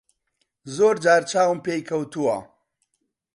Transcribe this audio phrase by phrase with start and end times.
[0.75, 2.37] زۆر جار چاوم پێی کەوتووە.